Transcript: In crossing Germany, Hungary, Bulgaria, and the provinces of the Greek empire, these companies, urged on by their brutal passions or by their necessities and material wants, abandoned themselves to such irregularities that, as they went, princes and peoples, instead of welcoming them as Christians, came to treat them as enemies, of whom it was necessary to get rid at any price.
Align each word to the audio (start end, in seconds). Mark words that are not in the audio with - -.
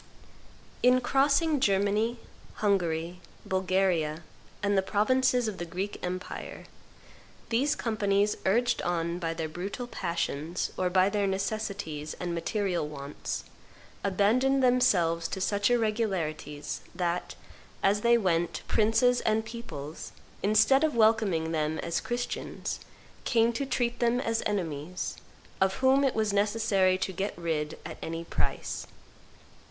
In 0.81 0.99
crossing 0.99 1.59
Germany, 1.59 2.17
Hungary, 2.55 3.21
Bulgaria, 3.45 4.23
and 4.63 4.75
the 4.75 4.81
provinces 4.81 5.47
of 5.47 5.59
the 5.59 5.63
Greek 5.63 5.99
empire, 6.03 6.65
these 7.49 7.75
companies, 7.75 8.35
urged 8.43 8.81
on 8.81 9.19
by 9.19 9.35
their 9.35 9.47
brutal 9.47 9.85
passions 9.85 10.71
or 10.75 10.89
by 10.89 11.07
their 11.09 11.27
necessities 11.27 12.15
and 12.15 12.33
material 12.33 12.87
wants, 12.87 13.43
abandoned 14.03 14.63
themselves 14.63 15.27
to 15.27 15.39
such 15.39 15.69
irregularities 15.69 16.81
that, 16.95 17.35
as 17.83 18.01
they 18.01 18.17
went, 18.17 18.63
princes 18.67 19.21
and 19.21 19.45
peoples, 19.45 20.13
instead 20.41 20.83
of 20.83 20.95
welcoming 20.95 21.51
them 21.51 21.77
as 21.77 22.01
Christians, 22.01 22.79
came 23.23 23.53
to 23.53 23.67
treat 23.67 23.99
them 23.99 24.19
as 24.19 24.41
enemies, 24.47 25.17
of 25.61 25.75
whom 25.75 26.03
it 26.03 26.15
was 26.15 26.33
necessary 26.33 26.97
to 26.97 27.13
get 27.13 27.37
rid 27.37 27.77
at 27.85 27.97
any 28.01 28.23
price. 28.23 28.87